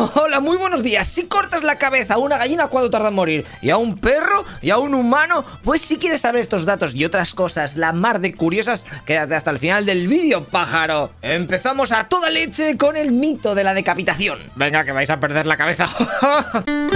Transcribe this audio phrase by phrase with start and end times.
[0.14, 1.06] Hola, muy buenos días.
[1.06, 3.44] Si cortas la cabeza a una gallina, ¿cuánto tarda en morir?
[3.60, 4.44] ¿Y a un perro?
[4.62, 5.44] ¿Y a un humano?
[5.62, 9.50] Pues si quieres saber estos datos y otras cosas, la mar de curiosas, quédate hasta
[9.50, 11.10] el final del vídeo, pájaro.
[11.22, 14.38] Empezamos a toda leche con el mito de la decapitación.
[14.54, 15.88] Venga, que vais a perder la cabeza.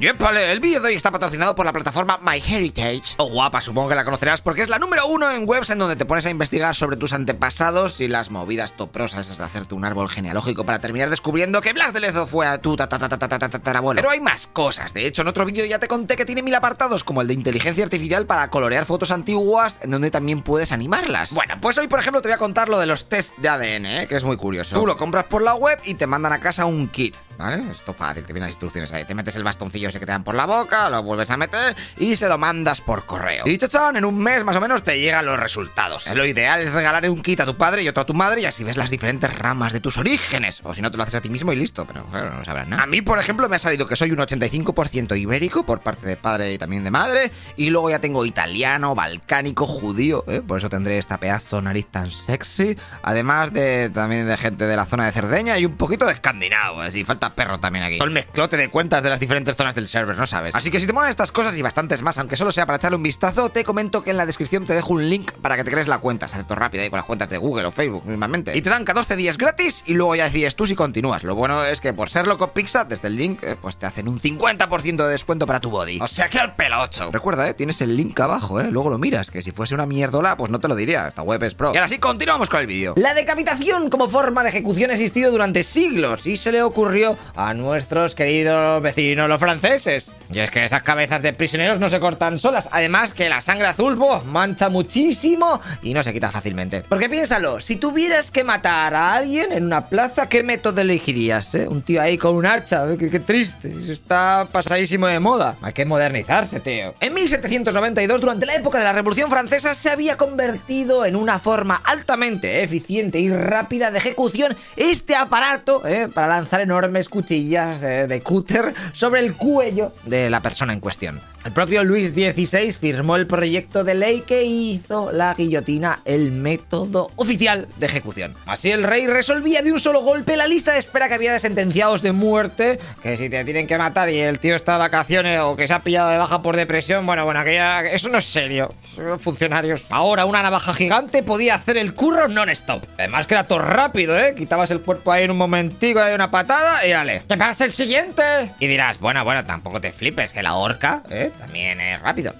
[0.00, 3.16] Yepale, el vídeo de hoy está patrocinado por la plataforma MyHeritage.
[3.16, 5.96] Oh, guapa, supongo que la conocerás porque es la número uno en webs en donde
[5.96, 10.08] te pones a investigar sobre tus antepasados y las movidas toprosas de hacerte un árbol
[10.08, 14.00] genealógico para terminar descubriendo que Blas de Lezo fue a tu tatarabuelo.
[14.00, 14.94] Pero hay más cosas.
[14.94, 17.34] De hecho, en otro vídeo ya te conté que tiene mil apartados, como el de
[17.34, 21.34] inteligencia artificial para colorear fotos antiguas, en donde también puedes animarlas.
[21.34, 23.86] Bueno, pues hoy, por ejemplo, te voy a contar lo de los test de ADN,
[23.86, 24.06] ¿eh?
[24.08, 24.78] que es muy curioso.
[24.78, 27.16] Tú lo compras por la web y te mandan a casa un kit.
[27.38, 27.70] ¿Vale?
[27.70, 29.04] Esto fácil, te vienen las instrucciones ahí.
[29.04, 31.76] Te metes el bastoncillo ese que te dan por la boca, lo vuelves a meter
[31.96, 33.46] y se lo mandas por correo.
[33.46, 36.12] Y chachón, en un mes más o menos te llegan los resultados.
[36.12, 38.44] Lo ideal es regalar un kit a tu padre y otro a tu madre y
[38.44, 40.62] así ves las diferentes ramas de tus orígenes.
[40.64, 42.66] O si no, te lo haces a ti mismo y listo, pero claro, no sabrás
[42.66, 42.82] nada.
[42.82, 46.16] A mí, por ejemplo, me ha salido que soy un 85% ibérico por parte de
[46.16, 47.30] padre y también de madre.
[47.56, 50.42] Y luego ya tengo italiano, balcánico, judío, ¿eh?
[50.44, 52.76] por eso tendré esta pedazo nariz tan sexy.
[53.02, 56.80] Además de también de gente de la zona de Cerdeña y un poquito de escandinavo,
[56.80, 57.98] así falta perro también aquí.
[57.98, 60.54] Todo el mezclote de cuentas de las diferentes zonas del server, ¿no sabes?
[60.54, 62.96] Así que si te molan estas cosas y bastantes más, aunque solo sea para echarle
[62.96, 65.70] un vistazo, te comento que en la descripción te dejo un link para que te
[65.70, 66.28] crees la cuenta.
[66.28, 68.56] Se hace todo rápido ahí con las cuentas de Google o Facebook mismamente.
[68.56, 71.24] Y te dan 14 días gratis y luego ya decides tú si continúas.
[71.24, 74.08] Lo bueno es que por ser loco Pizza, desde el link, eh, pues te hacen
[74.08, 75.98] un 50% de descuento para tu body.
[76.00, 77.10] O sea que al pelo 8.
[77.12, 78.70] Recuerda, eh, tienes el link abajo, eh.
[78.70, 81.08] Luego lo miras, que si fuese una mierdola, pues no te lo diría.
[81.08, 81.72] Esta web es pro.
[81.74, 82.94] Y ahora sí, continuamos con el vídeo.
[82.96, 87.54] La decapitación como forma de ejecución ha existido durante siglos y se le ocurrió a
[87.54, 90.14] nuestros queridos vecinos los franceses.
[90.32, 92.68] Y es que esas cabezas de prisioneros no se cortan solas.
[92.72, 96.84] Además que la sangre azul mancha muchísimo y no se quita fácilmente.
[96.88, 101.54] Porque piénsalo, si tuvieras que matar a alguien en una plaza, ¿qué método elegirías?
[101.54, 101.68] Eh?
[101.68, 103.72] Un tío ahí con un hacha, qué, qué, triste.
[103.76, 105.56] Eso está pasadísimo de moda.
[105.62, 106.94] Hay que modernizarse, tío.
[107.00, 111.80] En 1792, durante la época de la Revolución Francesa, se había convertido en una forma
[111.84, 118.20] altamente eficiente y rápida de ejecución este aparato eh, para lanzar enormes cuchillas eh, de
[118.20, 121.20] cúter sobre el cuello de la persona en cuestión.
[121.44, 127.10] El propio Luis XVI firmó el proyecto de ley que hizo la guillotina el método
[127.16, 128.34] oficial de ejecución.
[128.44, 131.40] Así el rey resolvía de un solo golpe la lista de espera que había de
[131.40, 135.40] sentenciados de muerte, que si te tienen que matar y el tío está de vacaciones
[135.40, 138.24] o que se ha pillado de baja por depresión, bueno, bueno, aquella, eso no es
[138.24, 138.74] serio.
[139.18, 139.86] Funcionarios.
[139.90, 142.84] Ahora una navaja gigante podía hacer el curro non-stop.
[142.98, 144.34] Además que era todo rápido, ¿eh?
[144.36, 148.50] Quitabas el cuerpo ahí en un momentico, de una patada y ¿Qué pasa el siguiente?
[148.58, 151.30] Y dirás, bueno, bueno, tampoco te flipes, que la horca, ¿eh?
[151.38, 152.34] También es rápido.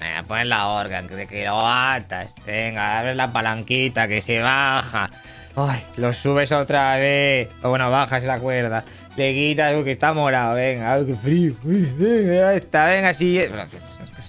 [0.00, 2.34] Venga, pones la horca, que, lo atas.
[2.44, 5.10] Venga, abres la palanquita, que se baja.
[5.56, 7.48] Ay, lo subes otra vez.
[7.62, 8.84] O bueno, bajas la cuerda.
[9.16, 10.56] Le quitas, uy, que está morado.
[10.56, 11.54] Venga, ay, qué frío.
[11.64, 13.40] Uy, venga, está, venga, así.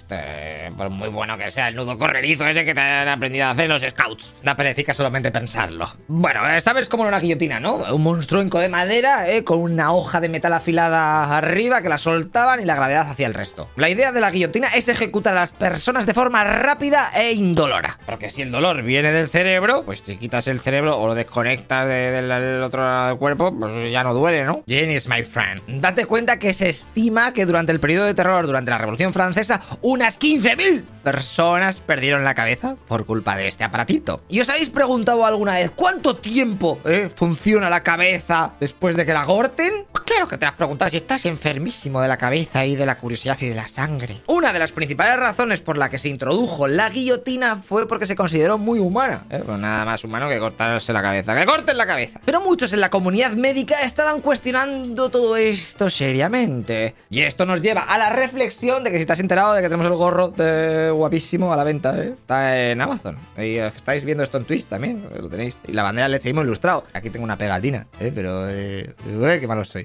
[0.08, 3.50] Este, por muy bueno que sea el nudo corredizo ese que te han aprendido a
[3.50, 4.34] hacer los scouts.
[4.42, 5.92] Da perecica solamente pensarlo.
[6.06, 7.74] Bueno, eh, sabes cómo era una guillotina, ¿no?
[7.92, 9.42] Un monstruenco de madera, ¿eh?
[9.42, 13.34] Con una hoja de metal afilada arriba que la soltaban y la gravedad hacía el
[13.34, 13.68] resto.
[13.76, 17.98] La idea de la guillotina es ejecutar a las personas de forma rápida e indolora.
[18.06, 21.88] Porque si el dolor viene del cerebro, pues si quitas el cerebro o lo desconectas
[21.88, 24.62] de, de, del otro lado del cuerpo, pues ya no duele, ¿no?
[24.68, 25.62] Jenny is my friend.
[25.80, 29.60] Date cuenta que se estima que durante el periodo de terror, durante la Revolución Francesa,
[29.96, 34.22] unas 15.000 personas perdieron la cabeza por culpa de este aparatito.
[34.28, 39.14] ¿Y os habéis preguntado alguna vez cuánto tiempo eh, funciona la cabeza después de que
[39.14, 39.85] la corten?
[40.06, 43.36] Claro que te has preguntado si estás enfermísimo de la cabeza y de la curiosidad
[43.40, 44.22] y de la sangre.
[44.28, 48.14] Una de las principales razones por la que se introdujo la guillotina fue porque se
[48.14, 49.24] consideró muy humana.
[49.30, 49.42] ¿eh?
[49.44, 51.36] Pues nada más humano que cortarse la cabeza.
[51.36, 52.20] ¡Que corten la cabeza!
[52.24, 56.94] Pero muchos en la comunidad médica estaban cuestionando todo esto seriamente.
[57.10, 59.86] Y esto nos lleva a la reflexión de que si has enterado de que tenemos
[59.86, 62.14] el gorro de guapísimo a la venta, ¿eh?
[62.16, 63.18] Está en Amazon.
[63.36, 65.58] Y estáis viendo esto en Twitch también, lo tenéis.
[65.66, 66.84] Y la bandera le seguimos ilustrado.
[66.92, 68.12] Aquí tengo una pegatina, ¿eh?
[68.14, 68.94] Pero, eh,
[69.40, 69.84] qué malo soy.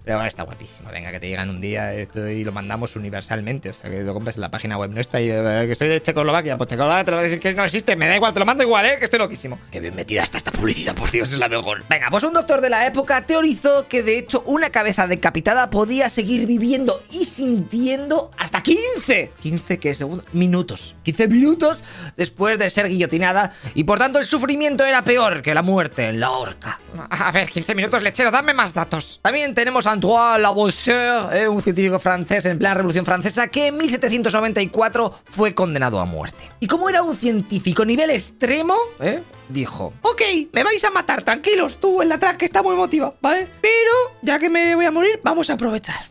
[0.03, 0.89] Pero bueno, está guapísimo.
[0.89, 3.69] Venga, que te llegan un día esto y lo mandamos universalmente.
[3.69, 6.01] O sea, que lo compras en la página web nuestra y eh, que soy de
[6.01, 6.57] Checoslovaquia.
[6.57, 7.95] Pues Checoslovaquia te lo voy a decir que no existe.
[7.95, 8.97] Me da igual, te lo mando igual, ¿eh?
[8.97, 9.59] Que estoy loquísimo.
[9.71, 11.83] Qué bien metida está esta publicidad, por Dios, es la mejor.
[11.87, 16.09] Venga, pues un doctor de la época teorizó que de hecho una cabeza decapitada podía
[16.09, 19.33] seguir viviendo y sintiendo hasta 15.
[19.39, 20.25] 15 que segundos.
[20.33, 20.95] Minutos.
[21.03, 21.83] 15 minutos
[22.17, 23.53] después de ser guillotinada.
[23.75, 26.79] Y por tanto el sufrimiento era peor que la muerte en la horca.
[27.09, 29.19] A ver, 15 minutos, lechero, dame más datos.
[29.21, 33.77] También tenemos a Antoine Lavoisier, eh, un científico francés en plena Revolución Francesa, que en
[33.77, 36.49] 1794 fue condenado a muerte.
[36.59, 39.21] Y como era un científico nivel extremo, ¿eh?
[39.49, 40.21] dijo, ok,
[40.53, 43.47] me vais a matar, tranquilos, tú en la track que está muy motivado, ¿vale?
[43.61, 46.10] Pero, ya que me voy a morir, vamos a aprovechar.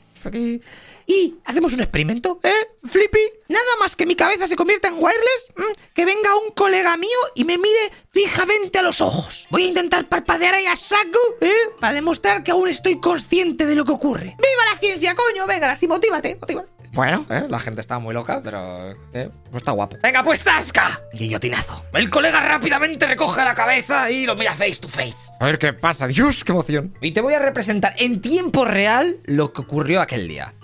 [1.07, 2.69] Y hacemos un experimento, ¿eh?
[2.89, 3.19] Flippy,
[3.49, 5.53] nada más que mi cabeza se convierta en wireless,
[5.93, 9.47] que venga un colega mío y me mire fijamente a los ojos.
[9.51, 11.53] Voy a intentar parpadear ahí a saco, ¿eh?
[11.81, 14.37] Para demostrar que aún estoy consciente de lo que ocurre.
[14.39, 15.47] ¡Viva la ciencia, coño!
[15.47, 16.80] Venga, así, motívate, motívate.
[16.93, 17.45] Bueno, ¿eh?
[17.49, 19.31] la gente está muy loca, pero ¿eh?
[19.51, 19.97] pues está guapo.
[20.03, 21.01] ¡Venga, pues tasca!
[21.13, 21.85] Guillotinazo.
[21.93, 25.31] El colega rápidamente recoge la cabeza y lo mira face to face.
[25.39, 26.07] A ver qué pasa.
[26.09, 26.93] Dios, qué emoción.
[27.01, 30.55] Y te voy a representar en tiempo real lo que ocurrió aquel día.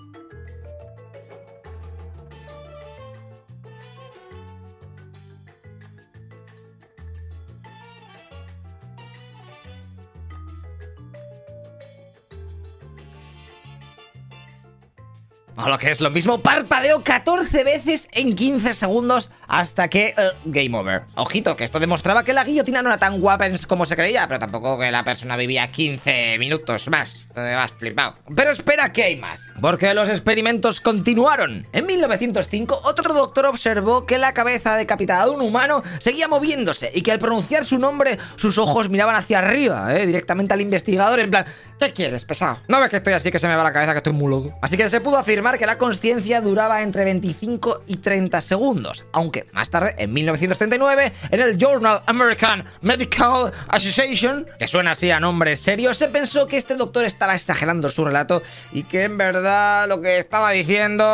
[15.56, 20.14] O lo que es lo mismo, parpadeo 14 veces en 15 segundos hasta que...
[20.16, 21.02] Eh, game over.
[21.14, 24.38] Ojito, que esto demostraba que la guillotina no era tan guapa como se creía, pero
[24.38, 27.26] tampoco que la persona vivía 15 minutos más.
[27.34, 28.16] Te vas flipado.
[28.34, 31.66] Pero espera que hay más, porque los experimentos continuaron.
[31.72, 37.02] En 1905, otro doctor observó que la cabeza decapitada de un humano seguía moviéndose y
[37.02, 41.30] que al pronunciar su nombre, sus ojos miraban hacia arriba, eh, directamente al investigador, en
[41.30, 41.46] plan...
[41.78, 42.58] ¿Qué quieres, pesado?
[42.68, 44.58] No ves que estoy así que se me va la cabeza, que estoy muy loco.
[44.62, 49.35] Así que se pudo afirmar que la conciencia duraba entre 25 y 30 segundos, aunque
[49.52, 55.56] más tarde, en 1939, en el Journal American Medical Association, que suena así a nombre
[55.56, 58.42] serio, se pensó que este doctor estaba exagerando su relato
[58.72, 61.04] y que en verdad lo que estaba diciendo,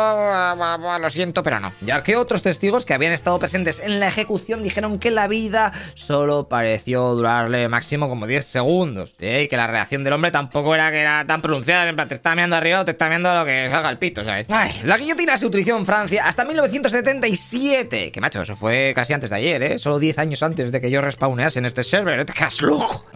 [0.99, 1.73] lo siento, pero no.
[1.81, 5.73] Ya que otros testigos que habían estado presentes en la ejecución dijeron que la vida
[5.95, 10.91] solo pareció durarle máximo como 10 segundos, y que la reacción del hombre tampoco era
[10.91, 13.45] que era tan pronunciada, en plan, te está mirando arriba o te está mirando lo
[13.45, 14.47] que salga el pito, ¿sabes?
[14.83, 19.35] la guillotina se utilizó en Francia hasta 1977, que macho, eso fue casi antes de
[19.35, 19.79] ayer, ¿eh?
[19.79, 22.25] Solo 10 años antes de que yo respawnease en este server.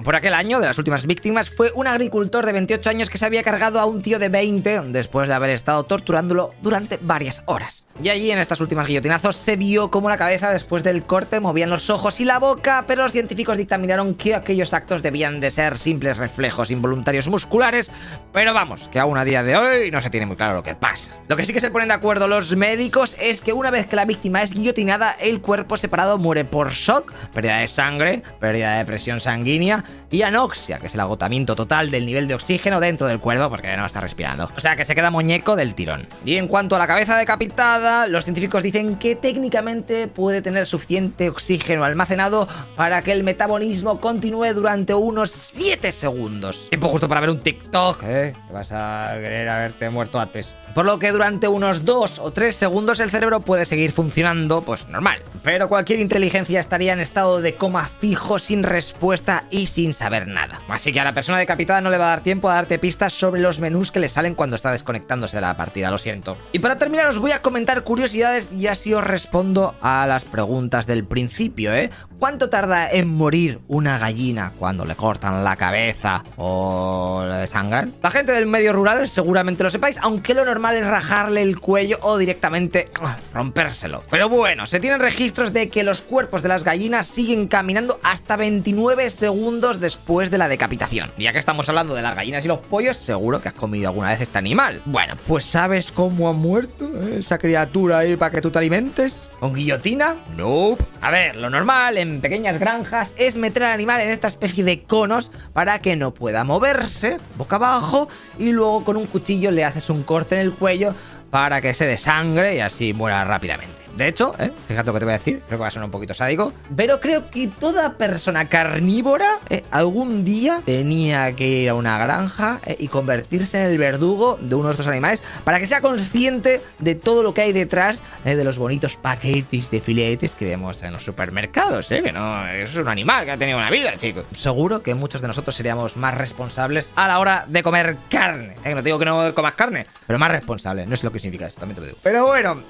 [0.04, 3.26] Por aquel año, de las últimas víctimas, fue un agricultor de 28 años que se
[3.26, 7.88] había cargado a un tío de 20 después de haber estado torturándolo durante varias horas.
[8.02, 11.70] Y allí, en estas últimas guillotinazos, se vio como la cabeza después del corte movían
[11.70, 15.78] los ojos y la boca, pero los científicos dictaminaron que aquellos actos debían de ser
[15.78, 17.92] simples reflejos involuntarios musculares,
[18.34, 20.76] pero vamos, que aún a día de hoy no se tiene muy claro lo que
[20.76, 21.10] pasa.
[21.28, 23.96] Lo que sí que se ponen de acuerdo los médicos es que una vez que
[23.96, 24.87] la víctima es guillotinada,
[25.20, 30.80] el cuerpo separado muere por shock, pérdida de sangre, pérdida de presión sanguínea y anoxia,
[30.80, 34.00] que es el agotamiento total del nivel de oxígeno dentro del cuerpo porque no está
[34.00, 34.50] respirando.
[34.56, 36.08] O sea que se queda muñeco del tirón.
[36.24, 41.30] Y en cuanto a la cabeza decapitada, los científicos dicen que técnicamente puede tener suficiente
[41.30, 46.70] oxígeno almacenado para que el metabolismo continúe durante unos 7 segundos.
[46.70, 48.34] Tiempo justo para ver un TikTok, ¿eh?
[48.52, 50.48] vas a querer haberte muerto antes.
[50.74, 54.77] Por lo que durante unos 2 o 3 segundos el cerebro puede seguir funcionando, pues
[54.88, 55.20] normal.
[55.44, 60.62] Pero cualquier inteligencia estaría en estado de coma fijo, sin respuesta y sin saber nada.
[60.70, 63.14] Así que a la persona decapitada no le va a dar tiempo a darte pistas
[63.14, 66.38] sobre los menús que le salen cuando está desconectándose de la partida, lo siento.
[66.52, 70.88] Y para terminar os voy a comentar curiosidades y así os respondo a las preguntas
[70.88, 71.90] del principio, ¿eh?
[72.20, 77.94] ¿Cuánto tarda en morir una gallina cuando le cortan la cabeza o le desangran?
[78.02, 82.00] La gente del medio rural seguramente lo sepáis, aunque lo normal es rajarle el cuello
[82.02, 84.04] o directamente ah, rompérselo.
[84.10, 88.36] Pero bueno, se tienen registros de que los cuerpos de las gallinas siguen caminando hasta
[88.36, 91.10] 29 segundos después de la decapitación.
[91.18, 94.10] Ya que estamos hablando de las gallinas y los pollos, seguro que has comido alguna
[94.10, 94.82] vez este animal.
[94.86, 99.30] Bueno, pues ¿sabes cómo ha muerto esa criatura ahí para que tú te alimentes?
[99.40, 100.18] ¿Con guillotina?
[100.36, 100.84] Nope.
[101.02, 104.84] A ver, lo normal en pequeñas granjas es meter al animal en esta especie de
[104.84, 109.90] conos para que no pueda moverse boca abajo y luego con un cuchillo le haces
[109.90, 110.94] un corte en el cuello
[111.30, 113.87] para que se desangre y así muera rápidamente.
[113.98, 114.52] De hecho, ¿eh?
[114.68, 116.54] fíjate lo que te voy a decir, creo que va a sonar un poquito sádico,
[116.76, 119.64] pero creo que toda persona carnívora ¿eh?
[119.72, 122.76] algún día tenía que ir a una granja ¿eh?
[122.78, 126.94] y convertirse en el verdugo de uno de estos animales para que sea consciente de
[126.94, 128.36] todo lo que hay detrás ¿eh?
[128.36, 132.04] de los bonitos paquetes de filetes que vemos en los supermercados, ¿eh?
[132.04, 134.26] que no es un animal que ha tenido una vida, chicos.
[134.34, 138.54] Seguro que muchos de nosotros seríamos más responsables a la hora de comer carne.
[138.64, 141.60] No digo que no comas carne, pero más responsable, no es lo que significa eso,
[141.60, 142.00] también te lo digo.
[142.04, 142.62] Pero bueno,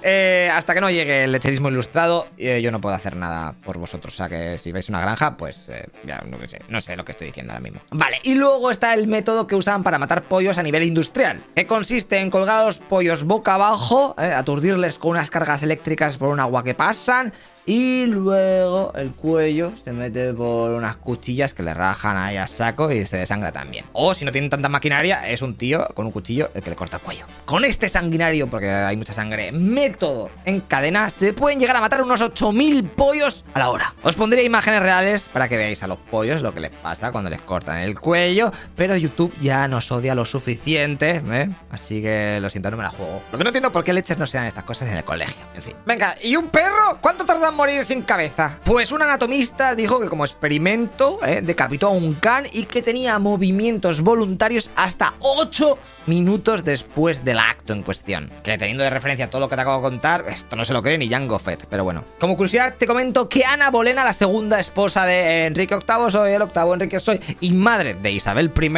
[0.54, 4.14] hasta que no llegue el lecherismo ilustrado, eh, yo no puedo hacer nada por vosotros.
[4.14, 7.06] O sea que si veis una granja, pues eh, ya no sé, no sé lo
[7.06, 7.82] que estoy diciendo ahora mismo.
[7.92, 11.68] Vale, y luego está el método que usan para matar pollos a nivel industrial, que
[11.68, 16.30] consiste en colgar a los pollos boca abajo, eh, aturdirles con unas cargas eléctricas por
[16.30, 17.34] un agua que pasan
[17.68, 22.90] y luego el cuello se mete por unas cuchillas que le rajan ahí a saco
[22.94, 23.84] y se desangra también.
[23.92, 26.78] O si no tienen tanta maquinaria, es un tío con un cuchillo el que le
[26.78, 27.26] corta el cuello.
[27.44, 32.02] Con este sanguinario, porque hay mucha sangre, método en cadena, se pueden llegar a matar
[32.02, 33.94] unos 8000 pollos a la hora.
[34.02, 37.30] Os pondré imágenes reales para que veáis a los pollos lo que les pasa cuando
[37.30, 41.50] les cortan el cuello, pero YouTube ya nos odia lo suficiente, ¿eh?
[41.70, 43.22] Así que lo siento, no me la juego.
[43.30, 45.44] Lo que no entiendo por qué leches no se dan estas cosas en el colegio.
[45.54, 45.74] En fin.
[45.86, 46.98] Venga, ¿y un perro?
[47.02, 48.60] ¿Cuánto tarda en morir sin cabeza?
[48.64, 51.42] Pues un anatomista dijo que como experimento ¿eh?
[51.44, 57.74] decapitó a un can y que tenía movimientos voluntarios hasta 8 minutos después del acto
[57.74, 58.32] en cuestión.
[58.44, 60.84] Que teniendo de referencia todo lo que te acabo de contar, esto no se lo
[60.84, 62.04] cree ni Jango Fett, pero bueno.
[62.20, 66.42] Como curiosidad, te comento que Ana Bolena, la segunda esposa de Enrique VIII, soy el
[66.44, 68.70] octavo Enrique soy, y madre de Isabel I,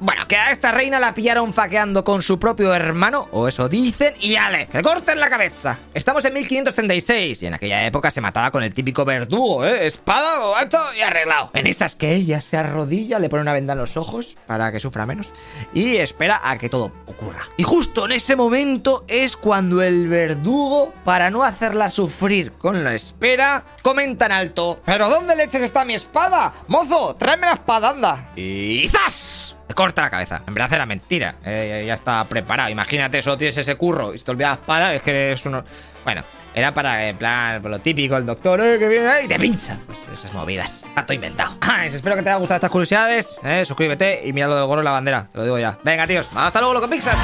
[0.00, 4.14] bueno, que a esta reina la pillaron faqueando con su propio hermano, o eso dicen,
[4.20, 5.78] y ale, que corten la cabeza.
[5.94, 9.86] Estamos en 1536 y en aquella época se mataba con el típico verdugo, ¿eh?
[9.86, 11.50] Espada, bobacho y arreglado.
[11.54, 14.80] En esas que ella se arrodilla, le pone una venda en los ojos para que
[14.80, 15.28] sufra menos
[15.72, 17.42] y espera a que todo ocurra.
[17.56, 22.94] Y justo en ese momento es cuando el verdugo, para no hacerla sufrir con la
[22.94, 26.52] espera, comenta en alto: ¿Pero dónde leches está mi espada?
[26.68, 28.32] ¡Mozo, tráeme la espada, anda!
[28.36, 29.56] Y ¡zas!
[29.68, 30.42] Le corta la cabeza.
[30.46, 31.36] En verdad era mentira.
[31.44, 32.70] Eh, ya está preparado.
[32.70, 34.94] Imagínate, solo tienes ese curro y se te olvida la espada.
[34.94, 35.62] Es que es uno.
[36.04, 36.22] Bueno,
[36.58, 39.78] era para, en plan, lo típico, el doctor, eh, que viene y te pincha.
[39.86, 40.82] Pues esas movidas.
[40.96, 41.54] Está inventado.
[41.84, 43.38] espero que te haya gustado estas curiosidades.
[43.44, 45.28] Eh, suscríbete y mira lo del gorro y la bandera.
[45.30, 45.78] Te lo digo ya.
[45.84, 46.28] Venga, tíos.
[46.34, 47.16] Hasta luego, lo que pixas.